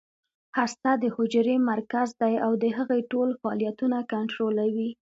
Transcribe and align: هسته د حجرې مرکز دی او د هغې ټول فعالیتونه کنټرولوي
هسته 0.57 0.89
د 1.03 1.05
حجرې 1.15 1.55
مرکز 1.71 2.09
دی 2.21 2.33
او 2.45 2.51
د 2.63 2.65
هغې 2.77 2.99
ټول 3.11 3.29
فعالیتونه 3.41 3.97
کنټرولوي 4.11 4.89